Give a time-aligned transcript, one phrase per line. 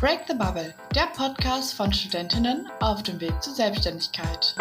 [0.00, 4.54] Break the Bubble, der Podcast von Studentinnen auf dem Weg zur Selbstständigkeit.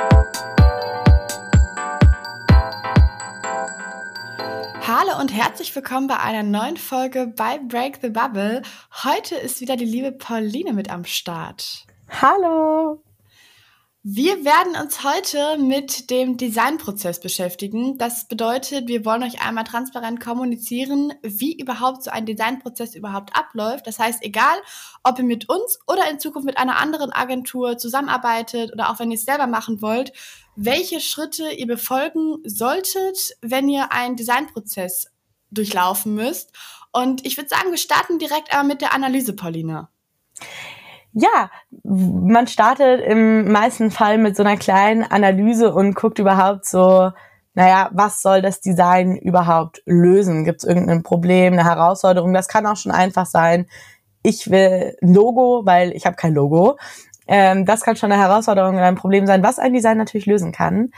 [4.85, 8.63] Hallo und herzlich willkommen bei einer neuen Folge bei Break the Bubble.
[9.05, 11.85] Heute ist wieder die liebe Pauline mit am Start.
[12.09, 13.01] Hallo!
[14.11, 17.99] Wir werden uns heute mit dem Designprozess beschäftigen.
[17.99, 23.85] Das bedeutet, wir wollen euch einmal transparent kommunizieren, wie überhaupt so ein Designprozess überhaupt abläuft.
[23.85, 24.57] Das heißt, egal,
[25.03, 29.11] ob ihr mit uns oder in Zukunft mit einer anderen Agentur zusammenarbeitet oder auch wenn
[29.11, 30.11] ihr es selber machen wollt,
[30.55, 35.11] welche Schritte ihr befolgen solltet, wenn ihr einen Designprozess
[35.51, 36.51] durchlaufen müsst.
[36.91, 39.87] Und ich würde sagen, wir starten direkt einmal mit der Analyse, Pauline.
[41.13, 41.49] Ja,
[41.83, 47.11] man startet im meisten Fall mit so einer kleinen Analyse und guckt überhaupt so,
[47.55, 50.45] naja, was soll das Design überhaupt lösen?
[50.45, 52.33] Gibt es irgendein Problem, eine Herausforderung?
[52.33, 53.67] Das kann auch schon einfach sein,
[54.21, 56.77] ich will Logo, weil ich habe kein Logo.
[57.27, 60.51] Ähm, das kann schon eine Herausforderung oder ein Problem sein, was ein Design natürlich lösen
[60.51, 60.91] kann.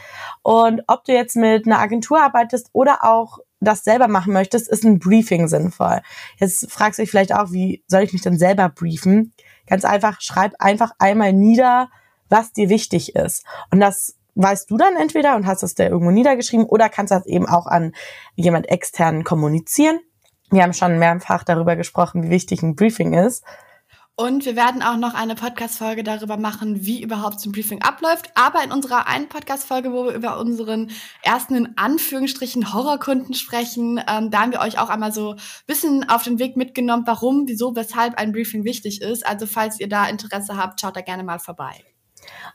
[0.44, 4.84] Und ob du jetzt mit einer Agentur arbeitest oder auch das selber machen möchtest, ist
[4.84, 6.02] ein Briefing sinnvoll.
[6.38, 9.34] Jetzt fragst du dich vielleicht auch, wie soll ich mich denn selber briefen?
[9.68, 11.90] Ganz einfach, schreib einfach einmal nieder,
[12.28, 13.45] was dir wichtig ist.
[13.70, 17.26] Und das weißt du dann entweder und hast es da irgendwo niedergeschrieben oder kannst das
[17.28, 17.94] eben auch an
[18.36, 20.00] jemand externen kommunizieren.
[20.50, 23.44] Wir haben schon mehrfach darüber gesprochen, wie wichtig ein Briefing ist.
[24.22, 28.30] Und wir werden auch noch eine Podcast-Folge darüber machen, wie überhaupt so ein Briefing abläuft.
[28.36, 30.92] Aber in unserer einen Podcast-Folge, wo wir über unseren
[31.24, 36.22] ersten, in Anführungsstrichen, Horrorkunden sprechen, ähm, da haben wir euch auch einmal so bisschen auf
[36.22, 39.26] den Weg mitgenommen, warum, wieso, weshalb ein Briefing wichtig ist.
[39.26, 41.84] Also falls ihr da Interesse habt, schaut da gerne mal vorbei.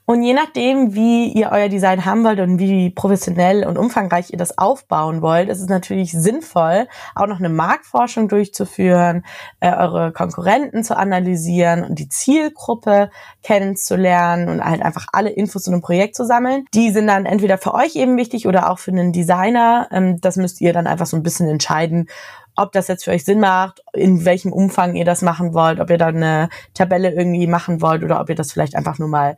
[0.05, 4.39] Und je nachdem, wie ihr euer Design haben wollt und wie professionell und umfangreich ihr
[4.39, 9.25] das aufbauen wollt, ist es natürlich sinnvoll, auch noch eine Marktforschung durchzuführen,
[9.61, 13.11] äh, eure Konkurrenten zu analysieren und die Zielgruppe
[13.43, 16.67] kennenzulernen und halt einfach alle Infos zu einem Projekt zu sammeln.
[16.75, 19.89] Die sind dann entweder für euch eben wichtig oder auch für einen Designer.
[19.91, 22.09] Ähm, das müsst ihr dann einfach so ein bisschen entscheiden,
[22.57, 25.91] ob das jetzt für euch Sinn macht, in welchem Umfang ihr das machen wollt, ob
[25.91, 29.37] ihr da eine Tabelle irgendwie machen wollt oder ob ihr das vielleicht einfach nur mal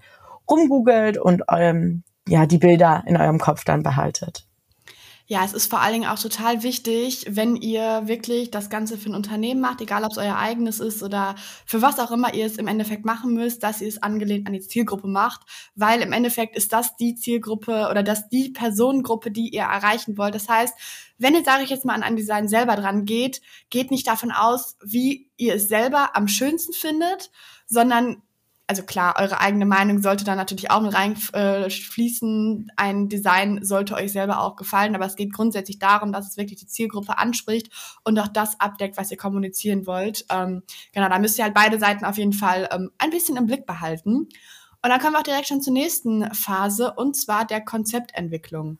[0.48, 4.48] rumgoogelt und ähm, ja, die Bilder in eurem Kopf dann behaltet.
[5.30, 9.10] Ja, es ist vor allen Dingen auch total wichtig, wenn ihr wirklich das Ganze für
[9.10, 11.34] ein Unternehmen macht, egal ob es euer eigenes ist oder
[11.66, 14.54] für was auch immer ihr es im Endeffekt machen müsst, dass ihr es angelehnt an
[14.54, 15.42] die Zielgruppe macht,
[15.74, 20.34] weil im Endeffekt ist das die Zielgruppe oder das die Personengruppe, die ihr erreichen wollt.
[20.34, 20.74] Das heißt,
[21.18, 24.30] wenn ihr, sage ich jetzt mal, an ein Design selber dran geht, geht nicht davon
[24.30, 27.30] aus, wie ihr es selber am schönsten findet,
[27.66, 28.22] sondern
[28.68, 32.66] also klar, eure eigene Meinung sollte da natürlich auch mit reinfließen.
[32.68, 36.36] Äh, Ein Design sollte euch selber auch gefallen, aber es geht grundsätzlich darum, dass es
[36.36, 37.72] wirklich die Zielgruppe anspricht
[38.04, 40.26] und auch das abdeckt, was ihr kommunizieren wollt.
[40.30, 40.62] Ähm,
[40.92, 43.64] genau, da müsst ihr halt beide Seiten auf jeden Fall ähm, ein bisschen im Blick
[43.64, 44.28] behalten.
[44.82, 48.78] Und dann kommen wir auch direkt schon zur nächsten Phase, und zwar der Konzeptentwicklung.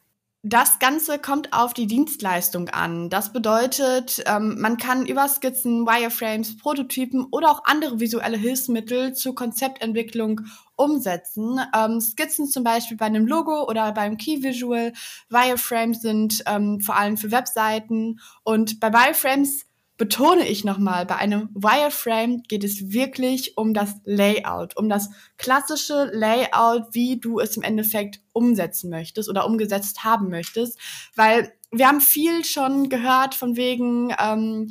[0.50, 3.10] Das Ganze kommt auf die Dienstleistung an.
[3.10, 9.34] Das bedeutet, ähm, man kann über Skizzen, Wireframes, Prototypen oder auch andere visuelle Hilfsmittel zur
[9.34, 10.40] Konzeptentwicklung
[10.74, 11.60] umsetzen.
[11.76, 14.94] Ähm, Skizzen zum Beispiel bei einem Logo oder beim Key Visual.
[15.28, 18.18] Wireframes sind ähm, vor allem für Webseiten.
[18.42, 19.67] Und bei Wireframes
[19.98, 26.08] betone ich nochmal, bei einem Wireframe geht es wirklich um das Layout, um das klassische
[26.12, 30.78] Layout, wie du es im Endeffekt umsetzen möchtest oder umgesetzt haben möchtest.
[31.16, 34.68] Weil wir haben viel schon gehört von wegen, ähm,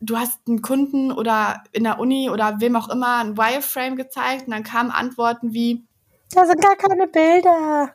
[0.00, 4.46] du hast einen Kunden oder in der Uni oder wem auch immer ein Wireframe gezeigt
[4.46, 5.84] und dann kamen Antworten wie,
[6.34, 7.94] da sind gar keine Bilder.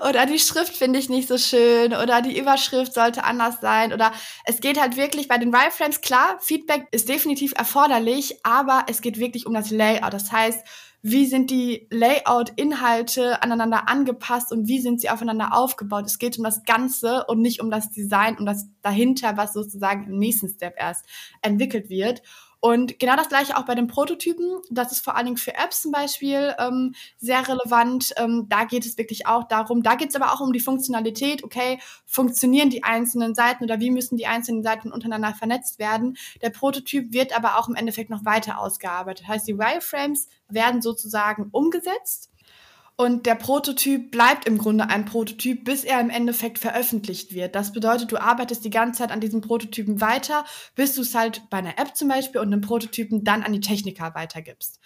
[0.08, 4.12] oder die Schrift finde ich nicht so schön oder die Überschrift sollte anders sein oder
[4.44, 9.18] es geht halt wirklich bei den Wireframes, klar, Feedback ist definitiv erforderlich, aber es geht
[9.18, 10.12] wirklich um das Layout.
[10.12, 10.64] Das heißt,
[11.02, 16.04] wie sind die Layout-Inhalte aneinander angepasst und wie sind sie aufeinander aufgebaut.
[16.06, 20.06] Es geht um das Ganze und nicht um das Design, um das dahinter, was sozusagen
[20.08, 21.06] im nächsten Step erst
[21.40, 22.22] entwickelt wird.
[22.60, 24.60] Und genau das gleiche auch bei den Prototypen.
[24.70, 28.12] Das ist vor allen Dingen für Apps zum Beispiel ähm, sehr relevant.
[28.18, 31.42] Ähm, da geht es wirklich auch darum, da geht es aber auch um die Funktionalität.
[31.42, 36.18] Okay, funktionieren die einzelnen Seiten oder wie müssen die einzelnen Seiten untereinander vernetzt werden?
[36.42, 39.24] Der Prototyp wird aber auch im Endeffekt noch weiter ausgearbeitet.
[39.26, 42.30] Das heißt, die Wireframes werden sozusagen umgesetzt
[43.00, 47.54] und der Prototyp bleibt im Grunde ein Prototyp, bis er im Endeffekt veröffentlicht wird.
[47.54, 50.44] Das bedeutet, du arbeitest die ganze Zeit an diesem Prototypen weiter,
[50.74, 53.60] bis du es halt bei einer App zum Beispiel und einem Prototypen dann an die
[53.60, 54.80] Techniker weitergibst.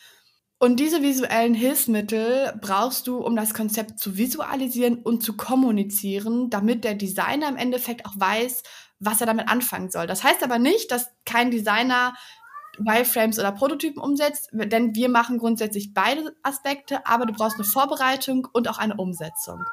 [0.60, 6.84] Und diese visuellen Hilfsmittel brauchst du, um das Konzept zu visualisieren und zu kommunizieren, damit
[6.84, 8.62] der Designer im Endeffekt auch weiß,
[9.00, 10.06] was er damit anfangen soll.
[10.06, 12.14] Das heißt aber nicht, dass kein Designer
[12.78, 18.48] Wireframes oder Prototypen umsetzt, denn wir machen grundsätzlich beide Aspekte, aber du brauchst eine Vorbereitung
[18.52, 19.64] und auch eine Umsetzung.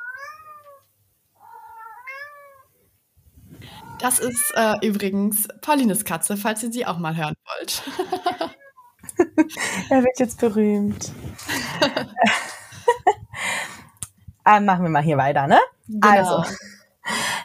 [3.99, 7.83] Das ist äh, übrigens Paulines Katze, falls ihr sie auch mal hören wollt.
[9.89, 11.11] er wird jetzt berühmt.
[14.45, 15.59] äh, machen wir mal hier weiter, ne?
[15.87, 16.07] Genau.
[16.07, 16.43] Also,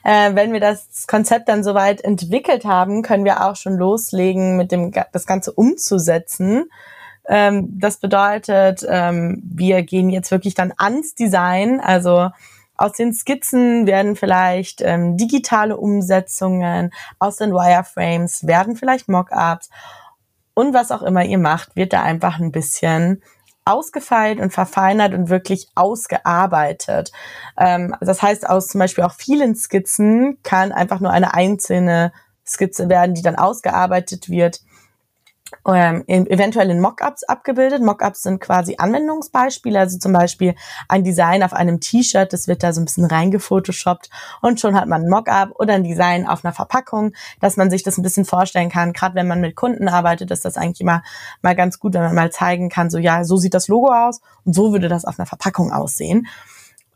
[0.06, 4.70] äh, wenn wir das Konzept dann soweit entwickelt haben, können wir auch schon loslegen, mit
[4.70, 6.70] dem das Ganze umzusetzen.
[7.26, 12.30] Ähm, das bedeutet, ähm, wir gehen jetzt wirklich dann ans Design, also
[12.76, 19.70] aus den Skizzen werden vielleicht ähm, digitale Umsetzungen, aus den Wireframes werden vielleicht Mockups
[20.54, 23.22] und was auch immer ihr macht, wird da einfach ein bisschen
[23.66, 27.12] ausgefeilt und verfeinert und wirklich ausgearbeitet.
[27.58, 32.12] Ähm, das heißt, aus zum Beispiel auch vielen Skizzen kann einfach nur eine einzelne
[32.46, 34.60] Skizze werden, die dann ausgearbeitet wird
[35.66, 37.82] ähm, eventuell in Mockups abgebildet.
[37.82, 40.54] Mockups sind quasi Anwendungsbeispiele, also zum Beispiel
[40.88, 44.10] ein Design auf einem T-Shirt, das wird da so ein bisschen reingefotoshoppt
[44.42, 47.82] und schon hat man ein Mockup oder ein Design auf einer Verpackung, dass man sich
[47.82, 48.92] das ein bisschen vorstellen kann.
[48.92, 51.02] Gerade wenn man mit Kunden arbeitet, ist das eigentlich immer
[51.42, 54.20] mal ganz gut, wenn man mal zeigen kann, so ja, so sieht das Logo aus
[54.44, 56.26] und so würde das auf einer Verpackung aussehen.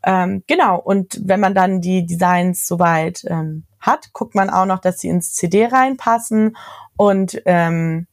[0.03, 4.79] Ähm, genau, und wenn man dann die Designs soweit ähm, hat, guckt man auch noch,
[4.79, 6.57] dass sie ins CD reinpassen
[6.97, 8.07] und ähm,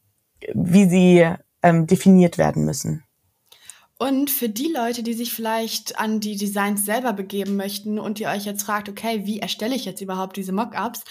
[0.53, 1.27] wie sie
[1.63, 3.03] ähm, definiert werden müssen.
[3.97, 8.29] Und für die Leute, die sich vielleicht an die Designs selber begeben möchten und ihr
[8.29, 11.03] euch jetzt fragt, okay, wie erstelle ich jetzt überhaupt diese Mockups,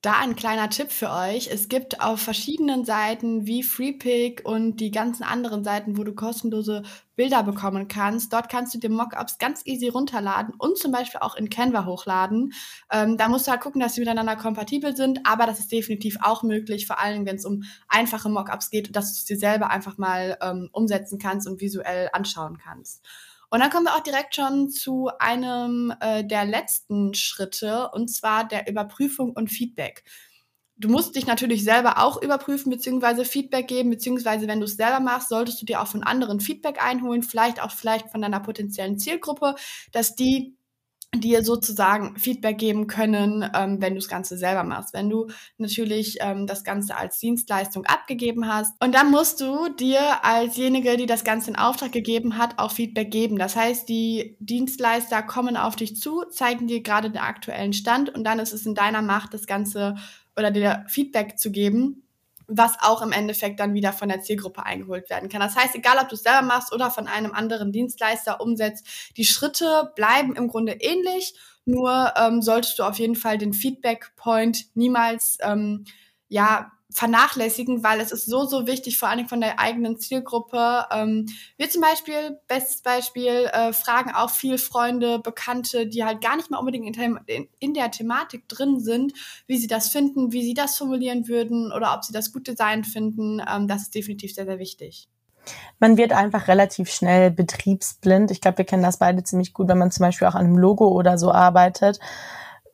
[0.00, 1.48] da ein kleiner Tipp für euch.
[1.52, 6.84] Es gibt auf verschiedenen Seiten wie FreePic und die ganzen anderen Seiten, wo du kostenlose
[7.16, 8.32] Bilder bekommen kannst.
[8.32, 12.52] Dort kannst du dir Mockups ganz easy runterladen und zum Beispiel auch in Canva hochladen.
[12.92, 16.16] Ähm, da musst du halt gucken, dass sie miteinander kompatibel sind, aber das ist definitiv
[16.20, 19.70] auch möglich, vor allem wenn es um einfache Mockups geht, dass du es dir selber
[19.70, 23.04] einfach mal ähm, umsetzen kannst und visuell anschauen kannst.
[23.50, 28.46] Und dann kommen wir auch direkt schon zu einem äh, der letzten Schritte, und zwar
[28.46, 30.04] der Überprüfung und Feedback.
[30.76, 35.00] Du musst dich natürlich selber auch überprüfen beziehungsweise Feedback geben, beziehungsweise wenn du es selber
[35.00, 38.98] machst, solltest du dir auch von anderen Feedback einholen, vielleicht auch vielleicht von deiner potenziellen
[38.98, 39.56] Zielgruppe,
[39.90, 40.57] dass die
[41.14, 44.92] dir sozusagen Feedback geben können, ähm, wenn du das Ganze selber machst.
[44.92, 48.74] Wenn du natürlich ähm, das Ganze als Dienstleistung abgegeben hast.
[48.80, 53.10] Und dann musst du dir alsjenige, die das Ganze in Auftrag gegeben hat, auch Feedback
[53.10, 53.38] geben.
[53.38, 58.24] Das heißt, die Dienstleister kommen auf dich zu, zeigen dir gerade den aktuellen Stand und
[58.24, 59.94] dann ist es in deiner Macht, das Ganze
[60.36, 62.07] oder dir Feedback zu geben
[62.48, 65.40] was auch im Endeffekt dann wieder von der Zielgruppe eingeholt werden kann.
[65.40, 68.86] Das heißt, egal ob du es selber machst oder von einem anderen Dienstleister umsetzt,
[69.16, 71.34] die Schritte bleiben im Grunde ähnlich,
[71.66, 75.84] nur ähm, solltest du auf jeden Fall den Feedback-Point niemals ähm,
[76.28, 80.84] ja vernachlässigen, weil es ist so, so wichtig, vor allem von der eigenen Zielgruppe.
[80.90, 86.34] Ähm, wir zum Beispiel, bestes Beispiel, äh, fragen auch viel Freunde, Bekannte, die halt gar
[86.36, 89.12] nicht mal unbedingt in, in, der Thematik drin sind,
[89.46, 92.86] wie sie das finden, wie sie das formulieren würden oder ob sie das gut designt
[92.86, 93.40] finden.
[93.48, 95.08] Ähm, das ist definitiv sehr, sehr wichtig.
[95.78, 98.32] Man wird einfach relativ schnell betriebsblind.
[98.32, 100.58] Ich glaube, wir kennen das beide ziemlich gut, wenn man zum Beispiel auch an einem
[100.58, 102.00] Logo oder so arbeitet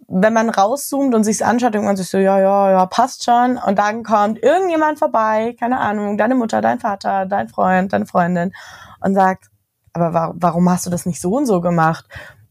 [0.09, 3.59] wenn man rauszoomt und sich's anschaut, denkt man sich so, ja, ja, ja, passt schon.
[3.59, 8.53] Und dann kommt irgendjemand vorbei, keine Ahnung, deine Mutter, dein Vater, dein Freund, deine Freundin
[9.01, 9.51] und sagt,
[9.93, 12.07] aber wa warum hast du das nicht so und so gemacht?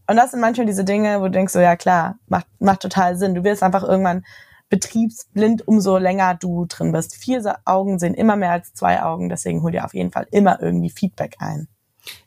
[0.07, 3.15] Und das sind manchmal diese Dinge, wo du denkst so, ja klar, macht, macht total
[3.15, 3.35] Sinn.
[3.35, 4.23] Du wirst einfach irgendwann
[4.69, 7.15] betriebsblind, umso länger du drin bist.
[7.15, 10.61] Vier Augen sehen immer mehr als zwei Augen, deswegen hol dir auf jeden Fall immer
[10.61, 11.67] irgendwie Feedback ein.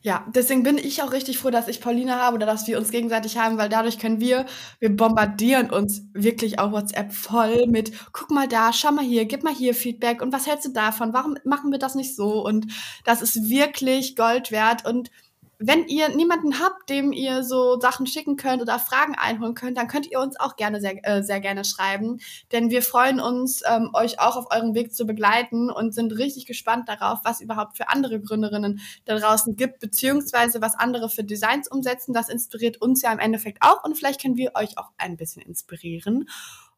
[0.01, 2.89] Ja, deswegen bin ich auch richtig froh, dass ich Pauline habe oder dass wir uns
[2.89, 4.45] gegenseitig haben, weil dadurch können wir,
[4.79, 9.43] wir bombardieren uns wirklich auf WhatsApp voll mit, guck mal da, schau mal hier, gib
[9.43, 11.13] mal hier Feedback und was hältst du davon?
[11.13, 12.43] Warum machen wir das nicht so?
[12.43, 12.67] Und
[13.05, 15.11] das ist wirklich Gold wert und
[15.59, 19.87] wenn ihr niemanden habt, dem ihr so Sachen schicken könnt oder Fragen einholen könnt, dann
[19.87, 22.19] könnt ihr uns auch gerne sehr, äh, sehr gerne schreiben.
[22.51, 26.45] Denn wir freuen uns, ähm, euch auch auf eurem Weg zu begleiten und sind richtig
[26.45, 31.67] gespannt darauf, was überhaupt für andere Gründerinnen da draußen gibt, beziehungsweise was andere für Designs
[31.67, 32.13] umsetzen.
[32.13, 35.41] Das inspiriert uns ja im Endeffekt auch und vielleicht können wir euch auch ein bisschen
[35.41, 36.29] inspirieren.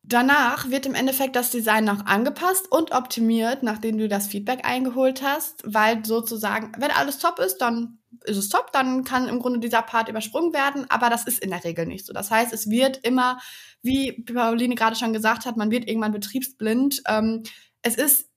[0.04, 5.22] Danach wird im Endeffekt das Design noch angepasst und optimiert, nachdem du das Feedback eingeholt
[5.22, 9.60] hast, weil sozusagen, wenn alles top ist, dann ist es top, dann kann im Grunde
[9.60, 12.14] dieser Part übersprungen werden, aber das ist in der Regel nicht so.
[12.14, 13.40] Das heißt, es wird immer,
[13.82, 17.02] wie Pauline gerade schon gesagt hat, man wird irgendwann betriebsblind.
[17.08, 17.44] Ähm,
[17.82, 18.30] es ist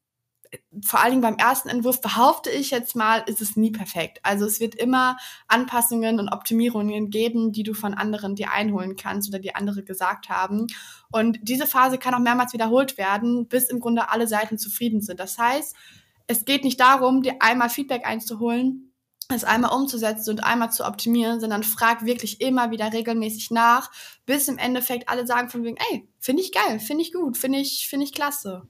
[0.84, 4.20] vor allen Dingen beim ersten Entwurf behaupte ich jetzt mal, ist es nie perfekt.
[4.22, 5.16] Also es wird immer
[5.48, 10.28] Anpassungen und Optimierungen geben, die du von anderen dir einholen kannst oder die andere gesagt
[10.28, 10.66] haben.
[11.10, 15.20] Und diese Phase kann auch mehrmals wiederholt werden, bis im Grunde alle Seiten zufrieden sind.
[15.20, 15.74] Das heißt,
[16.26, 18.91] es geht nicht darum, dir einmal Feedback einzuholen,
[19.28, 23.90] es einmal umzusetzen und einmal zu optimieren, sondern frag wirklich immer wieder regelmäßig nach,
[24.26, 27.58] bis im Endeffekt alle sagen von wegen, ey, finde ich geil, finde ich gut, finde
[27.58, 28.62] ich, finde ich klasse.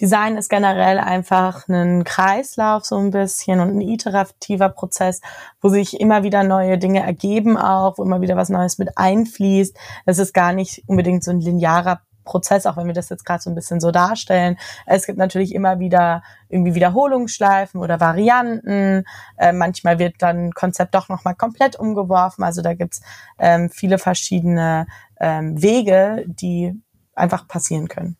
[0.00, 5.20] Design ist generell einfach ein Kreislauf so ein bisschen und ein iterativer Prozess,
[5.60, 9.76] wo sich immer wieder neue Dinge ergeben auch, wo immer wieder was Neues mit einfließt.
[10.06, 13.42] Es ist gar nicht unbedingt so ein linearer Prozess, auch wenn wir das jetzt gerade
[13.42, 14.56] so ein bisschen so darstellen.
[14.86, 19.04] Es gibt natürlich immer wieder irgendwie Wiederholungsschleifen oder Varianten.
[19.36, 22.44] Äh, manchmal wird dann Konzept doch nochmal komplett umgeworfen.
[22.44, 23.00] Also da gibt's
[23.38, 24.86] ähm, viele verschiedene
[25.20, 26.72] ähm, Wege, die
[27.14, 28.16] einfach passieren können.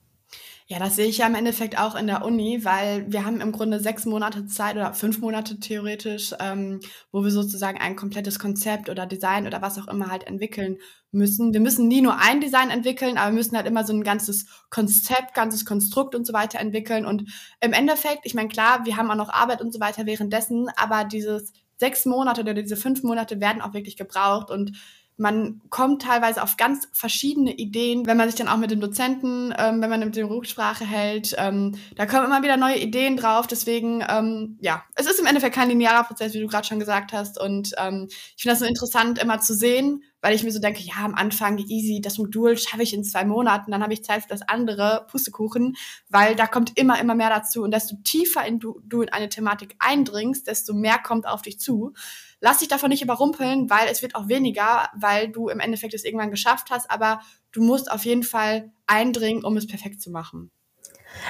[0.72, 3.52] Ja, das sehe ich ja im Endeffekt auch in der Uni, weil wir haben im
[3.52, 8.88] Grunde sechs Monate Zeit oder fünf Monate theoretisch, ähm, wo wir sozusagen ein komplettes Konzept
[8.88, 10.78] oder Design oder was auch immer halt entwickeln
[11.10, 11.52] müssen.
[11.52, 14.46] Wir müssen nie nur ein Design entwickeln, aber wir müssen halt immer so ein ganzes
[14.70, 17.04] Konzept, ganzes Konstrukt und so weiter entwickeln.
[17.04, 20.70] Und im Endeffekt, ich meine, klar, wir haben auch noch Arbeit und so weiter währenddessen,
[20.76, 24.72] aber dieses sechs Monate oder diese fünf Monate werden auch wirklich gebraucht und
[25.16, 29.54] man kommt teilweise auf ganz verschiedene Ideen, wenn man sich dann auch mit dem Dozenten,
[29.58, 33.46] ähm, wenn man mit dem Rücksprache hält, ähm, da kommen immer wieder neue Ideen drauf.
[33.46, 37.12] Deswegen, ähm, ja, es ist im Endeffekt kein linearer Prozess, wie du gerade schon gesagt
[37.12, 37.38] hast.
[37.40, 40.80] Und ähm, ich finde das so interessant, immer zu sehen, weil ich mir so denke,
[40.80, 44.22] ja, am Anfang easy, das Modul schaffe ich in zwei Monaten, dann habe ich Zeit
[44.22, 45.76] für das andere, Pustekuchen,
[46.08, 47.62] weil da kommt immer, immer mehr dazu.
[47.62, 51.58] Und desto tiefer in du, du in eine Thematik eindringst, desto mehr kommt auf dich
[51.58, 51.92] zu
[52.42, 56.04] lass dich davon nicht überrumpeln, weil es wird auch weniger, weil du im Endeffekt es
[56.04, 57.20] irgendwann geschafft hast, aber
[57.52, 60.50] du musst auf jeden Fall eindringen, um es perfekt zu machen.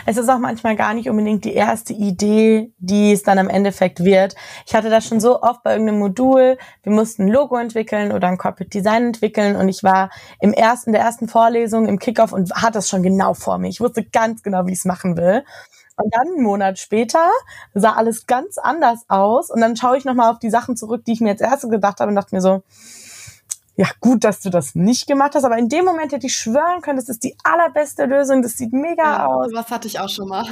[0.07, 4.05] Es ist auch manchmal gar nicht unbedingt die erste Idee, die es dann im Endeffekt
[4.05, 4.35] wird.
[4.65, 6.57] Ich hatte das schon so oft bei irgendeinem Modul.
[6.83, 10.93] Wir mussten ein Logo entwickeln oder ein Corporate Design entwickeln und ich war im ersten,
[10.93, 13.69] der ersten Vorlesung im Kickoff und hatte das schon genau vor mir.
[13.69, 15.45] Ich wusste ganz genau, wie ich es machen will.
[15.97, 17.31] Und dann einen Monat später
[17.75, 19.51] sah alles ganz anders aus.
[19.51, 22.01] Und dann schaue ich nochmal auf die Sachen zurück, die ich mir als erstes gedacht
[22.01, 22.63] habe und dachte mir so,
[23.77, 26.83] ja, gut, dass du das nicht gemacht hast, aber in dem Moment hätte ich schwören
[26.83, 29.51] können, das ist die allerbeste Lösung, das sieht mega ja, aus.
[29.55, 30.45] Was hatte ich auch schon mal.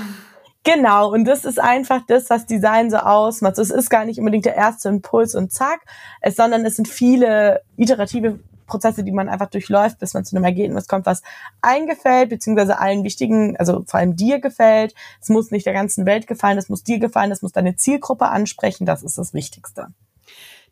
[0.63, 3.59] Genau, und das ist einfach das, was Design so ausmacht.
[3.59, 5.81] Es ist gar nicht unbedingt der erste Impuls und zack,
[6.21, 8.39] es, sondern es sind viele iterative
[8.71, 11.23] Prozesse, die man einfach durchläuft, bis man zu einem Ergebnis kommt, was
[11.61, 14.95] eingefällt, beziehungsweise allen wichtigen, also vor allem dir gefällt.
[15.21, 18.29] Es muss nicht der ganzen Welt gefallen, es muss dir gefallen, es muss deine Zielgruppe
[18.29, 19.89] ansprechen, das ist das Wichtigste.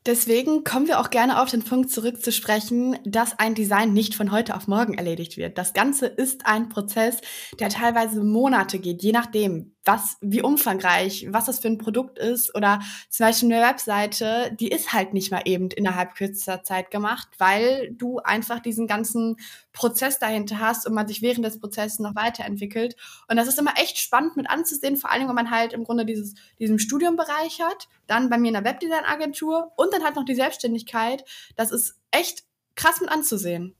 [0.06, 4.56] Deswegen kommen wir auch gerne auf den Punkt zurückzusprechen, dass ein Design nicht von heute
[4.56, 5.58] auf morgen erledigt wird.
[5.58, 7.18] Das Ganze ist ein Prozess,
[7.60, 12.54] der teilweise Monate geht, je nachdem, was, wie umfangreich, was das für ein Produkt ist
[12.54, 12.78] oder
[13.08, 17.90] zum Beispiel eine Webseite, die ist halt nicht mal eben innerhalb kürzester Zeit gemacht, weil
[17.92, 19.36] du einfach diesen ganzen
[19.72, 22.96] Prozess dahinter hast und man sich während des Prozesses noch weiterentwickelt.
[23.28, 26.04] Und das ist immer echt spannend mit anzusehen, vor allem, wenn man halt im Grunde
[26.04, 30.34] dieses, diesen Studiumbereich hat, dann bei mir in der Webdesign-Agentur und dann halt noch die
[30.34, 31.24] Selbstständigkeit.
[31.56, 33.74] Das ist echt krass mit anzusehen.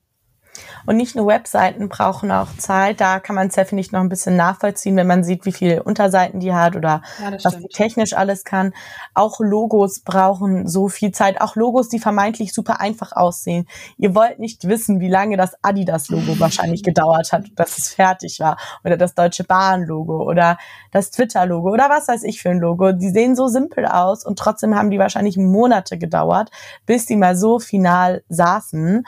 [0.87, 3.01] Und nicht nur Webseiten brauchen auch Zeit.
[3.01, 5.53] Da kann man es ja, finde ich, noch ein bisschen nachvollziehen, wenn man sieht, wie
[5.53, 7.65] viele Unterseiten die hat oder ja, was stimmt.
[7.65, 8.73] die technisch alles kann.
[9.15, 11.41] Auch Logos brauchen so viel Zeit.
[11.41, 13.67] Auch Logos, die vermeintlich super einfach aussehen.
[13.97, 18.57] Ihr wollt nicht wissen, wie lange das Adidas-Logo wahrscheinlich gedauert hat, dass es fertig war.
[18.85, 20.59] Oder das Deutsche Bahn-Logo oder
[20.93, 22.93] das Twitter-Logo oder was weiß ich für ein Logo.
[22.93, 26.51] Die sehen so simpel aus und trotzdem haben die wahrscheinlich Monate gedauert,
[26.87, 29.05] bis die mal so final saßen.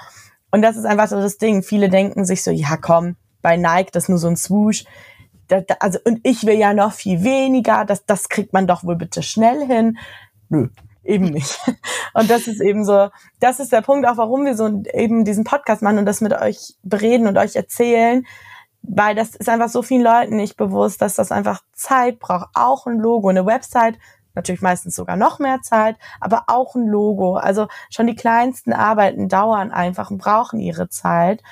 [0.51, 1.63] Und das ist einfach so das Ding.
[1.63, 4.85] Viele denken sich so, ja komm, bei Nike, das ist nur so ein Swoosh.
[5.49, 8.85] Da, da, also, und ich will ja noch viel weniger, das, das kriegt man doch
[8.85, 9.99] wohl bitte schnell hin.
[10.49, 10.69] Nö,
[11.05, 11.59] eben nicht.
[12.15, 15.45] Und das ist eben so, das ist der Punkt auch, warum wir so eben diesen
[15.45, 18.27] Podcast machen und das mit euch bereden und euch erzählen,
[18.83, 22.49] weil das ist einfach so vielen Leuten nicht bewusst, dass das einfach Zeit braucht.
[22.55, 23.99] Auch ein Logo, eine Website
[24.35, 27.37] natürlich meistens sogar noch mehr Zeit, aber auch ein Logo.
[27.37, 31.43] Also schon die kleinsten Arbeiten dauern einfach und brauchen ihre Zeit,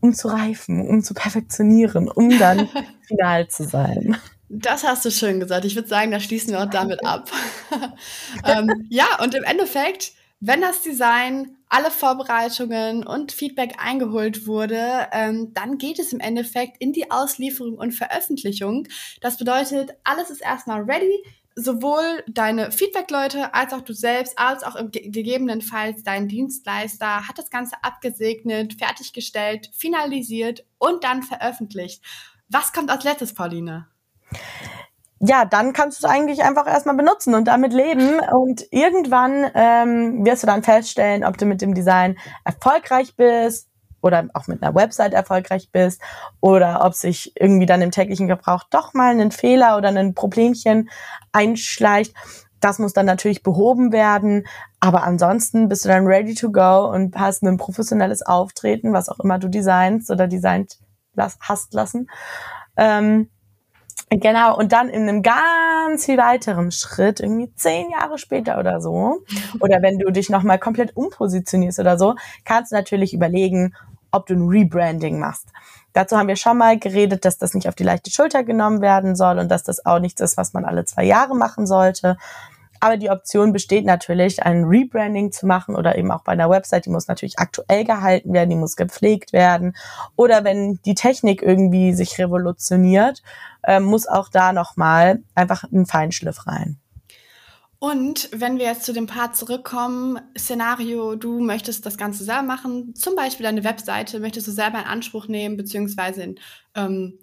[0.00, 2.68] um zu reifen, um zu perfektionieren, um dann
[3.08, 4.16] final zu sein.
[4.48, 5.64] Das hast du schön gesagt.
[5.64, 7.30] Ich würde sagen, da schließen wir auch damit ab.
[8.44, 15.52] ähm, ja, und im Endeffekt, wenn das Design, alle Vorbereitungen und Feedback eingeholt wurde, ähm,
[15.52, 18.88] dann geht es im Endeffekt in die Auslieferung und Veröffentlichung.
[19.20, 21.22] Das bedeutet, alles ist erstmal ready
[21.58, 27.76] sowohl deine Feedback-Leute als auch du selbst, als auch gegebenenfalls dein Dienstleister hat das Ganze
[27.82, 32.02] abgesegnet, fertiggestellt, finalisiert und dann veröffentlicht.
[32.48, 33.88] Was kommt als letztes, Pauline?
[35.20, 38.20] ja, dann kannst du es eigentlich einfach erstmal benutzen und damit leben.
[38.20, 43.67] Und irgendwann ähm, wirst du dann feststellen, ob du mit dem Design erfolgreich bist,
[44.02, 46.00] oder auch mit einer Website erfolgreich bist
[46.40, 50.88] oder ob sich irgendwie dann im täglichen Gebrauch doch mal ein Fehler oder ein Problemchen
[51.32, 52.14] einschleicht.
[52.60, 54.46] Das muss dann natürlich behoben werden,
[54.80, 59.20] aber ansonsten bist du dann ready to go und hast ein professionelles Auftreten, was auch
[59.20, 60.78] immer du designst oder designt
[61.40, 62.08] hast lassen.
[62.76, 63.28] Ähm,
[64.10, 69.22] Genau, und dann in einem ganz viel weiteren Schritt, irgendwie zehn Jahre später oder so,
[69.60, 72.14] oder wenn du dich nochmal komplett umpositionierst oder so,
[72.44, 73.74] kannst du natürlich überlegen,
[74.10, 75.48] ob du ein Rebranding machst.
[75.92, 79.16] Dazu haben wir schon mal geredet, dass das nicht auf die leichte Schulter genommen werden
[79.16, 82.16] soll und dass das auch nichts ist, was man alle zwei Jahre machen sollte.
[82.80, 86.86] Aber die Option besteht natürlich, ein Rebranding zu machen oder eben auch bei einer Website,
[86.86, 89.74] die muss natürlich aktuell gehalten werden, die muss gepflegt werden.
[90.14, 93.22] Oder wenn die Technik irgendwie sich revolutioniert,
[93.64, 96.78] äh, muss auch da nochmal einfach ein Feinschliff rein.
[97.80, 102.94] Und wenn wir jetzt zu dem Part zurückkommen, Szenario, du möchtest das Ganze selber machen,
[102.96, 106.40] zum Beispiel deine Webseite, möchtest du selber in Anspruch nehmen, beziehungsweise in,
[106.74, 107.20] ähm,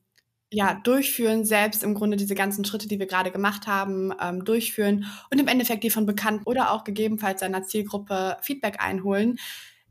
[0.51, 5.05] ja, durchführen, selbst im Grunde diese ganzen Schritte, die wir gerade gemacht haben, ähm, durchführen
[5.29, 9.38] und im Endeffekt die von Bekannten oder auch gegebenenfalls seiner Zielgruppe Feedback einholen.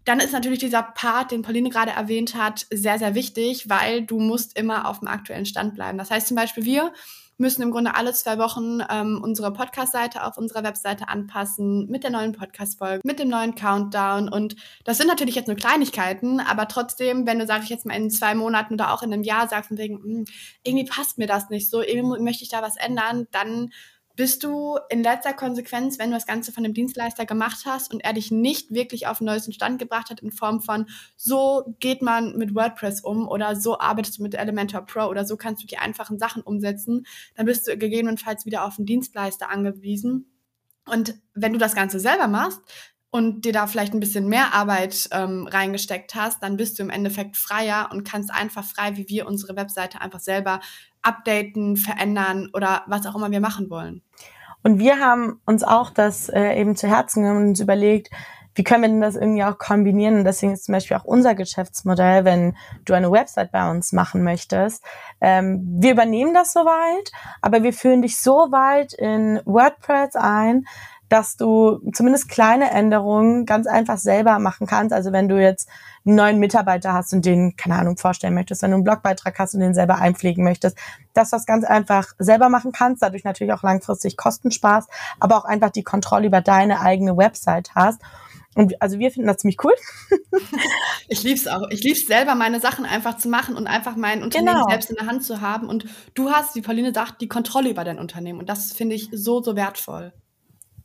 [0.07, 4.19] Dann ist natürlich dieser Part, den Pauline gerade erwähnt hat, sehr, sehr wichtig, weil du
[4.19, 5.99] musst immer auf dem aktuellen Stand bleiben.
[5.99, 6.93] Das heißt zum Beispiel, wir
[7.37, 12.11] müssen im Grunde alle zwei Wochen ähm, unsere Podcast-Seite auf unserer Webseite anpassen mit der
[12.11, 14.29] neuen Podcast-Folge, mit dem neuen Countdown.
[14.29, 17.95] Und das sind natürlich jetzt nur Kleinigkeiten, aber trotzdem, wenn du, sage ich jetzt mal,
[17.95, 20.25] in zwei Monaten oder auch in einem Jahr sagst, von wegen, hm,
[20.63, 23.71] irgendwie passt mir das nicht so, irgendwie möchte ich da was ändern, dann
[24.17, 28.05] bist du in letzter Konsequenz, wenn du das Ganze von dem Dienstleister gemacht hast und
[28.05, 32.01] er dich nicht wirklich auf den neuesten Stand gebracht hat in Form von, so geht
[32.01, 35.67] man mit WordPress um oder so arbeitest du mit Elementor Pro oder so kannst du
[35.67, 40.31] die einfachen Sachen umsetzen, dann bist du gegebenenfalls wieder auf den Dienstleister angewiesen.
[40.87, 42.61] Und wenn du das Ganze selber machst,
[43.15, 46.91] und dir da vielleicht ein bisschen mehr Arbeit ähm, reingesteckt hast, dann bist du im
[46.91, 50.59] Endeffekt freier und kannst einfach frei, wie wir unsere Webseite einfach selber
[51.05, 54.03] updaten, verändern oder was auch immer wir machen wollen.
[54.63, 58.11] Und wir haben uns auch das äh, eben zu Herzen genommen und uns überlegt,
[58.55, 60.19] wie können wir denn das irgendwie auch kombinieren?
[60.19, 64.23] Und deswegen ist zum Beispiel auch unser Geschäftsmodell, wenn du eine Website bei uns machen
[64.23, 64.85] möchtest.
[65.21, 67.11] Ähm, wir übernehmen das soweit,
[67.43, 70.67] aber wir führen dich so weit in WordPress ein,
[71.15, 74.93] dass du zumindest kleine Änderungen ganz einfach selber machen kannst.
[74.93, 75.69] Also wenn du jetzt
[76.05, 79.55] einen neuen Mitarbeiter hast und den, keine Ahnung, vorstellen möchtest, wenn du einen Blogbeitrag hast
[79.55, 80.77] und den selber einpflegen möchtest,
[81.13, 85.37] dass du das ganz einfach selber machen kannst, dadurch natürlich auch langfristig Kosten sparst, aber
[85.37, 88.01] auch einfach die Kontrolle über deine eigene Website hast.
[88.57, 89.75] Und also wir finden das ziemlich cool.
[91.09, 91.71] ich lieb's auch.
[91.71, 94.69] Ich lieb's selber, meine Sachen einfach zu machen und einfach mein Unternehmen genau.
[94.69, 95.69] selbst in der Hand zu haben.
[95.69, 98.41] Und du hast, wie Pauline sagt, die Kontrolle über dein Unternehmen.
[98.41, 100.13] Und das finde ich so, so wertvoll.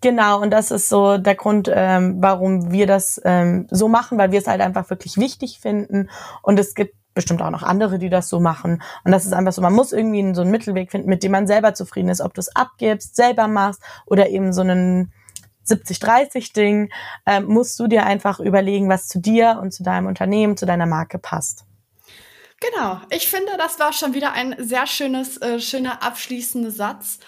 [0.02, 4.32] Genau, und das ist so der Grund, ähm, warum wir das ähm, so machen, weil
[4.32, 6.10] wir es halt einfach wirklich wichtig finden.
[6.42, 8.82] Und es gibt bestimmt auch noch andere, die das so machen.
[9.04, 11.48] Und das ist einfach so, man muss irgendwie so einen Mittelweg finden, mit dem man
[11.48, 15.12] selber zufrieden ist, ob du es abgibst, selber machst oder eben so einen
[15.68, 16.92] 70-30-Ding,
[17.26, 20.86] ähm, musst du dir einfach überlegen, was zu dir und zu deinem Unternehmen, zu deiner
[20.86, 21.66] Marke passt.
[22.62, 27.20] Genau, ich finde, das war schon wieder ein sehr schönes, äh, schöner abschließender Satz.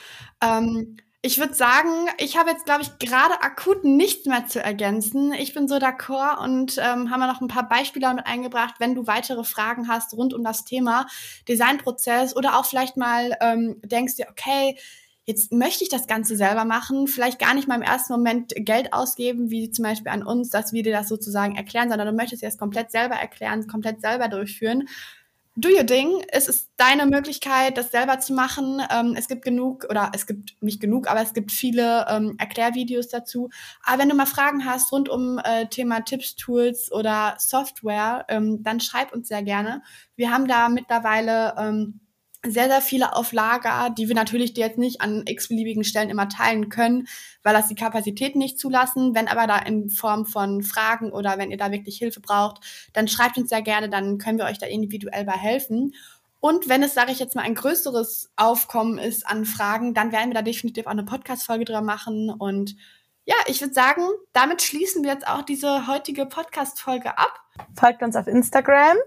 [0.41, 5.33] Ähm, ich würde sagen, ich habe jetzt, glaube ich, gerade akut nichts mehr zu ergänzen.
[5.33, 8.95] Ich bin so d'accord und ähm, haben wir noch ein paar Beispiele mit eingebracht, wenn
[8.95, 11.05] du weitere Fragen hast rund um das Thema
[11.47, 14.75] Designprozess oder auch vielleicht mal ähm, denkst dir, okay,
[15.25, 18.91] jetzt möchte ich das Ganze selber machen, vielleicht gar nicht mal im ersten Moment Geld
[18.91, 22.41] ausgeben, wie zum Beispiel an uns, dass wir dir das sozusagen erklären, sondern du möchtest
[22.41, 24.87] es komplett selber erklären, komplett selber durchführen
[25.61, 26.23] do your Ding.
[26.29, 28.81] Es ist deine Möglichkeit, das selber zu machen.
[28.91, 33.07] Ähm, es gibt genug, oder es gibt nicht genug, aber es gibt viele ähm, Erklärvideos
[33.07, 33.49] dazu.
[33.83, 38.63] Aber wenn du mal Fragen hast rund um äh, Thema Tipps, Tools oder Software, ähm,
[38.63, 39.81] dann schreib uns sehr gerne.
[40.15, 42.01] Wir haben da mittlerweile ähm,
[42.45, 46.69] sehr, sehr viele auf Lager, die wir natürlich jetzt nicht an x-beliebigen Stellen immer teilen
[46.69, 47.07] können,
[47.43, 49.13] weil das die Kapazität nicht zulassen.
[49.13, 53.07] Wenn aber da in Form von Fragen oder wenn ihr da wirklich Hilfe braucht, dann
[53.07, 55.93] schreibt uns sehr gerne, dann können wir euch da individuell bei helfen.
[56.39, 60.31] Und wenn es, sage ich jetzt mal, ein größeres Aufkommen ist an Fragen, dann werden
[60.31, 62.31] wir da definitiv auch eine Podcast-Folge drüber machen.
[62.31, 62.75] Und
[63.25, 64.01] ja, ich würde sagen,
[64.33, 67.39] damit schließen wir jetzt auch diese heutige Podcast-Folge ab.
[67.75, 68.97] Folgt uns auf Instagram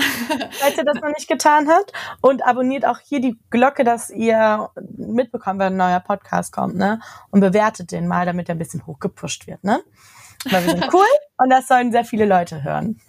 [0.52, 1.92] falls ihr das noch nicht getan habt.
[2.20, 7.00] Und abonniert auch hier die Glocke, dass ihr mitbekommt, wenn ein neuer Podcast kommt, ne?
[7.30, 9.82] Und bewertet den mal, damit er ein bisschen hochgepusht wird, ne?
[10.50, 11.06] Weil wir sind cool
[11.38, 13.00] und das sollen sehr viele Leute hören.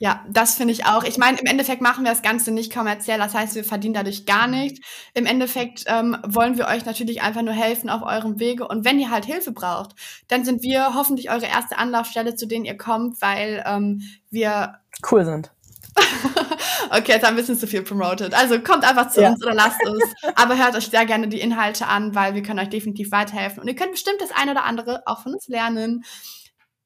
[0.00, 1.02] Ja, das finde ich auch.
[1.02, 3.18] Ich meine, im Endeffekt machen wir das Ganze nicht kommerziell.
[3.18, 4.80] Das heißt, wir verdienen dadurch gar nichts.
[5.12, 8.68] Im Endeffekt ähm, wollen wir euch natürlich einfach nur helfen auf eurem Wege.
[8.68, 9.96] Und wenn ihr halt Hilfe braucht,
[10.28, 14.78] dann sind wir hoffentlich eure erste Anlaufstelle, zu denen ihr kommt, weil ähm, wir
[15.10, 15.50] cool sind
[16.90, 18.34] okay, jetzt haben wir ein bisschen zu viel promoted.
[18.34, 19.30] Also kommt einfach zu ja.
[19.30, 20.04] uns oder lasst uns.
[20.34, 23.60] Aber hört euch sehr gerne die Inhalte an, weil wir können euch definitiv weiterhelfen.
[23.60, 26.04] Und ihr könnt bestimmt das eine oder andere auch von uns lernen.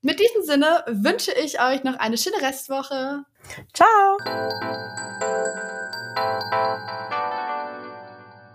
[0.00, 3.24] Mit diesem Sinne wünsche ich euch noch eine schöne Restwoche.
[3.72, 4.18] Ciao!